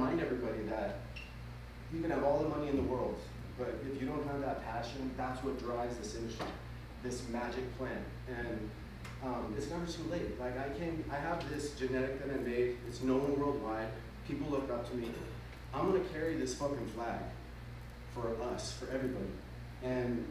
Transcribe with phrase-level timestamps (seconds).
[0.00, 1.00] remind everybody that
[1.92, 3.16] you can have all the money in the world,
[3.58, 6.46] but if you don't have that passion, that's what drives this industry,
[7.02, 8.04] this magic plant.
[8.28, 8.70] And
[9.22, 10.40] um, it's never too late.
[10.40, 12.78] Like I came, I have this genetic that I made.
[12.88, 13.88] It's known worldwide.
[14.26, 15.08] People look up to me.
[15.74, 17.20] I'm gonna carry this fucking flag
[18.14, 19.30] for us, for everybody,
[19.82, 20.24] and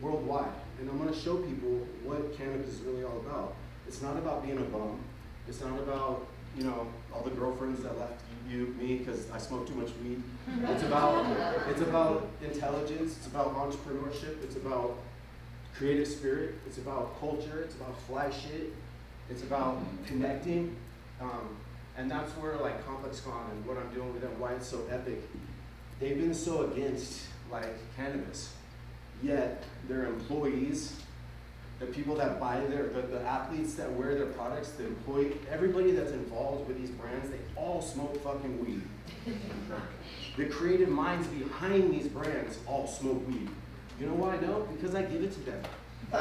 [0.00, 0.52] worldwide.
[0.80, 3.54] And I'm gonna show people what cannabis is really all about.
[3.86, 5.00] It's not about being a bum.
[5.46, 6.26] It's not about
[6.56, 10.22] you know all the girlfriends that left you me because I smoke too much weed.
[10.64, 11.26] It's about
[11.68, 13.16] it's about intelligence.
[13.16, 14.42] It's about entrepreneurship.
[14.42, 14.98] It's about
[15.74, 16.54] creative spirit.
[16.66, 17.62] It's about culture.
[17.62, 18.72] It's about fly shit.
[19.30, 20.76] It's about connecting.
[21.20, 21.56] Um,
[21.96, 24.84] and that's where like Complex Con and what I'm doing with them, why it's so
[24.90, 25.22] epic.
[26.00, 28.54] They've been so against like cannabis,
[29.22, 30.96] yet their employees,
[31.80, 35.90] the people that buy their, the, the athletes that wear their products, the employee, everybody
[35.92, 38.82] that's involved with these brands, they all smoke fucking weed.
[40.36, 43.48] the creative minds behind these brands all smoke weed.
[44.00, 44.68] You know why I know?
[44.74, 45.62] Because I give it to them.
[46.12, 46.18] I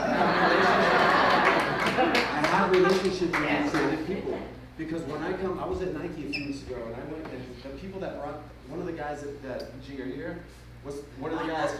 [2.51, 4.39] have relationships with these creative people.
[4.77, 7.25] Because when I come, I was at Nike a few weeks ago, and I went,
[7.25, 10.43] and the people that brought, one of the guys that, that are here?
[10.83, 11.75] Was one of the guys,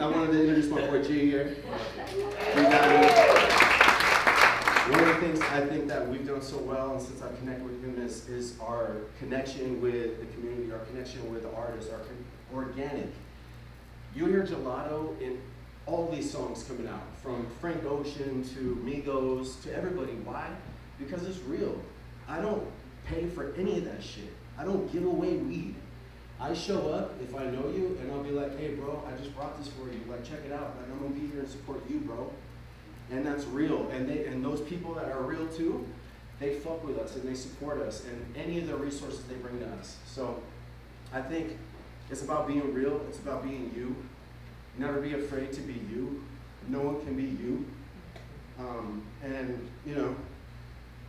[0.00, 1.56] I wanted to introduce my boy G here.
[4.86, 7.64] One of the things I think that we've done so well, and since I've connected
[7.64, 11.98] with him, is, is our connection with the community, our connection with the artists, our
[12.54, 13.08] organic.
[14.14, 15.40] You hear gelato in
[15.86, 20.12] all these songs coming out, from Frank Ocean to Migos to everybody.
[20.24, 20.46] Why?
[21.00, 21.80] Because it's real.
[22.28, 22.64] I don't
[23.06, 24.32] pay for any of that shit.
[24.56, 25.74] I don't give away weed.
[26.38, 29.34] I show up if I know you and I'll be like, hey bro, I just
[29.34, 30.00] brought this for you.
[30.08, 30.76] Like check it out.
[30.76, 32.30] Like I'm gonna be here and support you, bro.
[33.10, 33.88] And that's real.
[33.90, 35.86] And they and those people that are real too,
[36.38, 39.58] they fuck with us and they support us and any of the resources they bring
[39.60, 39.96] to us.
[40.06, 40.42] So
[41.12, 41.56] I think
[42.10, 43.96] it's about being real, it's about being you.
[44.78, 46.22] Never be afraid to be you.
[46.68, 47.64] No one can be you.
[48.58, 50.14] Um, and you know,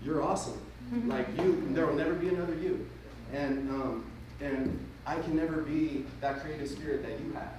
[0.02, 0.62] you're awesome.
[1.06, 2.88] Like you, there will never be another you.
[3.34, 4.06] And um,
[4.40, 7.54] and I can never be that creative spirit that you have.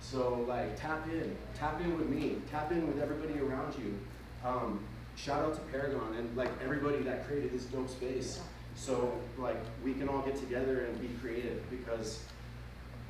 [0.00, 3.98] So like tap in, tap in with me, tap in with everybody around you.
[4.44, 4.80] Um,
[5.14, 8.40] shout out to Paragon and like everybody that created this dope space.
[8.74, 12.24] So like we can all get together and be creative because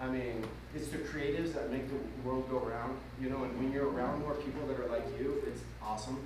[0.00, 0.44] I mean,
[0.74, 4.20] it's the creatives that make the world go round, you know, and when you're around
[4.22, 6.18] more people that are like you, it's awesome.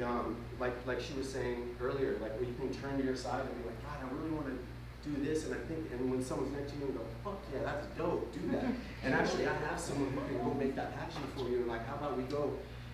[0.00, 3.40] Um, like like she was saying earlier, like where you can turn to your side
[3.40, 4.56] and be like, God, I really want to
[5.04, 7.64] do this, and I think, and when someone's next to you, and go, fuck yeah,
[7.64, 8.64] that's dope, do that.
[9.04, 11.64] and actually, I have someone who can go make that happen for you.
[11.68, 12.52] Like, how about we go?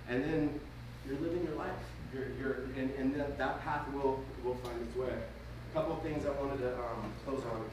[0.08, 0.60] And then
[1.06, 1.78] you're living your life.
[2.12, 5.12] You're, you're, and, and that, that path will will find its way.
[5.12, 7.64] A couple of things I wanted to um, close on,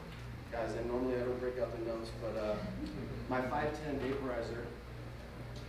[0.52, 0.72] guys.
[0.76, 2.56] And normally I don't break out the notes, but uh,
[3.30, 4.64] my 510 vaporizer,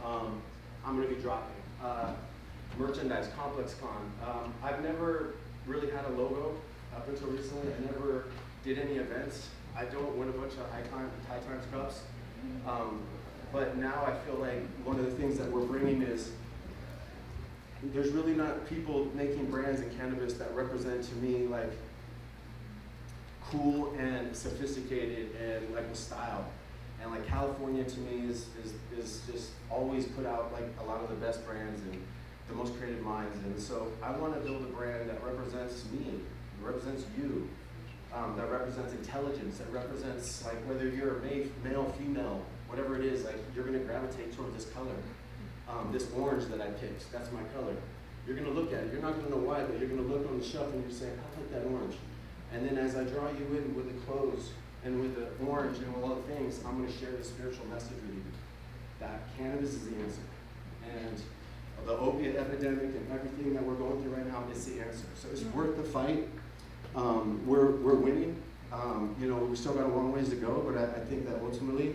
[0.06, 0.42] um,
[0.86, 1.56] I'm going to be dropping.
[1.82, 2.14] Uh,
[2.78, 4.12] merchandise, Complex Con.
[4.26, 5.36] Um, I've never
[5.66, 6.56] really had a logo
[6.96, 7.74] up until recently.
[7.74, 8.26] I never
[8.68, 9.48] did any events.
[9.78, 12.02] I don't win a bunch of high, time, high times cups.
[12.68, 13.02] Um,
[13.54, 16.32] but now I feel like one of the things that we're bringing is
[17.94, 21.72] there's really not people making brands in cannabis that represent to me like
[23.50, 26.46] cool and sophisticated and like with style.
[27.02, 31.02] And like California to me is, is, is just always put out like a lot
[31.02, 32.02] of the best brands and
[32.50, 33.38] the most creative minds.
[33.46, 36.16] And so I want to build a brand that represents me,
[36.62, 37.48] represents you,
[38.14, 41.22] um, that represents intelligence, that represents like whether you're a
[41.64, 44.96] male, female, whatever it is, like you're gonna gravitate toward this color.
[45.70, 47.76] Um, this orange that I picked, that's my color.
[48.26, 50.40] You're gonna look at it, you're not gonna know why, but you're gonna look on
[50.40, 51.96] the shelf and you say, I like that orange.
[52.54, 54.52] And then as I draw you in with the clothes
[54.86, 58.16] and with the orange and all the things, I'm gonna share the spiritual message with
[58.16, 58.24] you.
[59.00, 60.22] That cannabis is the answer.
[60.88, 61.22] And
[61.86, 65.06] the opiate epidemic and everything that we're going through right now is the answer.
[65.16, 66.28] So it's worth the fight.
[66.98, 68.42] Um, we're, we're winning.
[68.74, 71.28] Um, you know, we've still got a long ways to go, but I, I think
[71.28, 71.94] that ultimately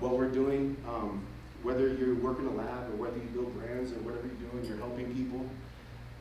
[0.00, 1.22] what we're doing, um,
[1.62, 4.64] whether you work in a lab or whether you build brands or whatever you're doing,
[4.64, 5.44] you're helping people.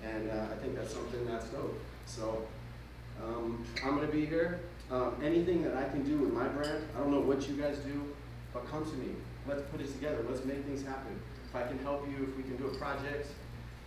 [0.04, 1.80] And uh, I think that's something that's dope.
[2.06, 2.46] So
[3.24, 4.60] um, I'm going to be here.
[4.92, 7.78] Um, anything that I can do with my brand, I don't know what you guys
[7.78, 8.04] do,
[8.54, 9.16] but come to me.
[9.48, 10.26] Let's put it together.
[10.30, 11.18] Let's make things happen.
[11.50, 13.28] If I can help you, if we can do a project,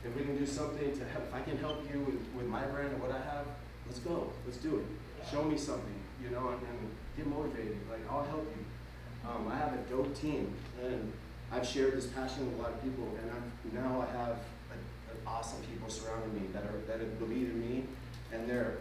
[0.04, 2.64] if we can do something to help, if I can help you with, with my
[2.64, 3.44] brand and what I have,
[3.86, 4.86] let's go, let's do it.
[5.30, 7.78] Show me something, you know, and, and get motivated.
[7.90, 9.28] Like, I'll help you.
[9.28, 11.12] Um, I have a dope team, and
[11.50, 15.28] I've shared this passion with a lot of people, and I've, now I have a,
[15.28, 17.84] awesome people surrounding me that are that believe in me,
[18.32, 18.76] and they're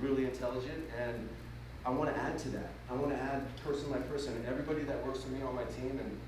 [0.00, 1.28] really intelligent, and
[1.84, 2.70] I want to add to that.
[2.90, 4.34] I want to add person by person.
[4.34, 6.18] And everybody that works for me on my team, and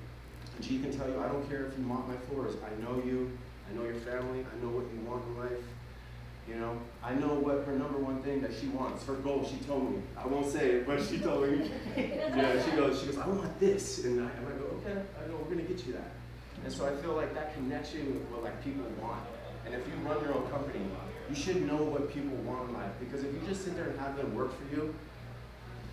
[0.61, 2.55] G can tell you, I don't care if you mop my floors.
[2.65, 3.37] I know you.
[3.69, 4.47] I know your family.
[4.47, 5.65] I know what you want in life.
[6.49, 9.47] You know, I know what her number one thing that she wants, her goal.
[9.49, 10.03] She told me.
[10.17, 11.71] I won't say it, but she told me.
[11.97, 15.29] yeah, she goes, she goes, I want this, and I, and I go, okay, I
[15.29, 16.11] know we're gonna get you that.
[16.65, 19.21] And so I feel like that connection with what like people want.
[19.67, 20.81] And if you run your own company,
[21.29, 22.93] you should know what people want in life.
[22.99, 24.95] Because if you just sit there and have them work for you,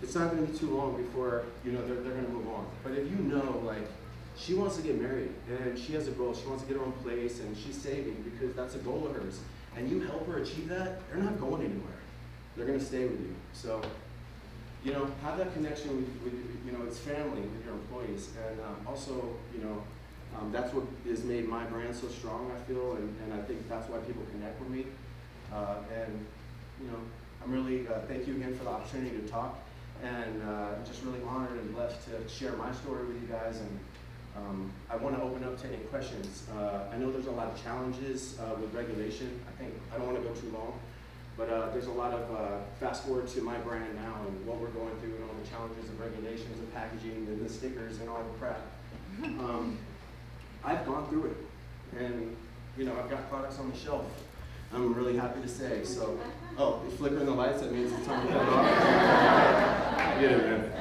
[0.02, 2.66] it's not gonna be too long before you know they're, they're gonna move on.
[2.82, 3.86] But if you know like
[4.38, 6.84] she wants to get married and she has a goal, she wants to get her
[6.84, 9.40] own place and she's saving because that's a goal of hers.
[9.76, 12.00] And you help her achieve that, they're not going anywhere.
[12.56, 13.34] They're gonna stay with you.
[13.52, 13.82] So,
[14.84, 16.34] you know, have that connection with, with
[16.64, 18.30] you know, it's family with your employees.
[18.48, 19.82] And um, also, you know,
[20.38, 23.68] um, that's what has made my brand so strong, I feel, and, and I think
[23.68, 24.86] that's why people connect with me.
[25.52, 26.26] Uh, and,
[26.80, 26.98] you know,
[27.42, 29.58] I'm really, uh, thank you again for the opportunity to talk,
[30.02, 33.78] and uh, just really honored and blessed to share my story with you guys, and
[34.36, 36.46] um, I want to open up to any questions.
[36.56, 39.40] Uh, I know there's a lot of challenges uh, with regulation.
[39.48, 40.78] I think, I don't want to go too long,
[41.36, 44.58] but uh, there's a lot of, uh, fast forward to my brand now and what
[44.58, 48.08] we're going through and all the challenges of regulations and packaging and the stickers and
[48.08, 48.60] all the crap.
[49.24, 49.78] Um,
[50.62, 51.36] I've gone through it,
[51.98, 52.36] and
[52.76, 54.04] you know I've got products on the shelf.
[54.74, 55.84] I'm really happy to say.
[55.84, 56.18] So,
[56.58, 57.60] oh, flickering the lights.
[57.60, 58.66] That means it's time to cut it off.
[60.20, 60.75] yeah, man.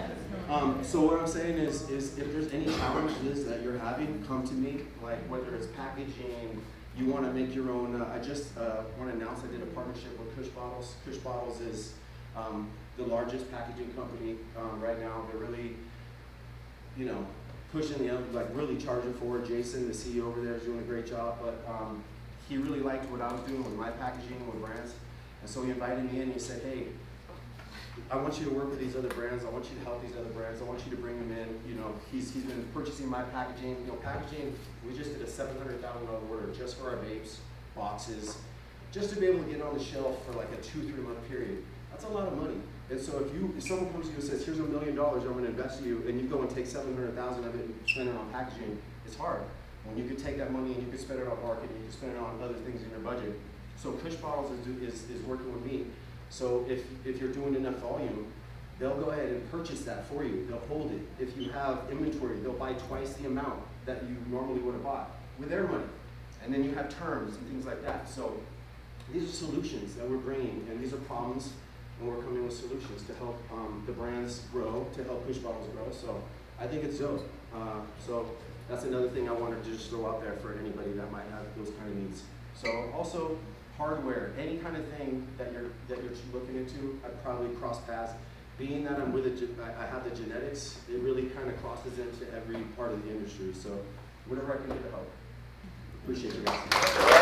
[0.49, 4.47] Um, so what I'm saying is, is if there's any challenges that you're having, come
[4.47, 4.81] to me.
[5.01, 6.61] Like whether it's packaging,
[6.97, 7.99] you want to make your own.
[7.99, 10.95] Uh, I just uh, want to announce I did a partnership with Kush Bottles.
[11.05, 11.93] Kush Bottles is
[12.35, 15.25] um, the largest packaging company um, right now.
[15.31, 15.75] They're really,
[16.95, 17.25] you know,
[17.71, 19.47] pushing the like really charging forward.
[19.47, 22.03] Jason, the CEO over there, is doing a great job, but um,
[22.47, 24.93] he really liked what I was doing with my packaging with brands,
[25.41, 26.23] and so he invited me in.
[26.23, 26.87] and He said, "Hey,
[28.11, 29.43] I want you to work with these other brands.
[29.43, 30.61] I want you to help these other brands.
[30.61, 31.47] I want you to bring them in.
[31.69, 33.77] You know, he's he's been purchasing my packaging.
[33.81, 34.55] You know, packaging.
[34.87, 37.37] We just did a seven hundred thousand dollar order just for our vapes
[37.75, 38.37] boxes,
[38.91, 41.27] just to be able to get on the shelf for like a two three month
[41.27, 41.63] period.
[41.91, 42.57] That's a lot of money.
[42.89, 45.23] And so if you, if someone comes to you and says, here's a million dollars,
[45.23, 47.65] I'm gonna invest in you, and you go and take seven hundred thousand of it
[47.65, 49.41] and spend it on packaging, it's hard.
[49.85, 51.93] When you could take that money and you could spend it on marketing, you could
[51.93, 53.39] spend it on other things in your budget.
[53.77, 55.85] So Kush Bottles is, is, is working with me.
[56.35, 58.27] So if, if you're doing enough volume,
[58.77, 60.45] they'll go ahead and purchase that for you.
[60.49, 60.99] They'll hold it.
[61.17, 65.11] If you have inventory, they'll buy twice the amount that you normally would have bought
[65.39, 65.85] with their money.
[66.43, 68.09] And then you have terms and things like that.
[68.09, 68.37] So
[69.13, 71.53] these are solutions that we're bringing, and these are problems
[72.01, 75.69] and we're coming with solutions to help um, the brands grow, to help Kush Bottles
[75.69, 75.89] grow.
[75.93, 76.21] So
[76.59, 77.25] I think it's dope.
[77.55, 78.29] Uh, so
[78.67, 81.45] that's another thing I wanted to just throw out there for anybody that might have
[81.55, 82.23] those kind of needs.
[82.55, 83.37] So also
[83.77, 88.13] hardware, any kind of thing that you're that you're looking into, I'd probably cross paths.
[88.57, 92.33] Being that I'm with it, I have the genetics, it really kind of crosses into
[92.33, 93.53] every part of the industry.
[93.53, 93.77] So
[94.27, 95.09] whatever I can do to help.
[96.03, 97.14] Appreciate you guys.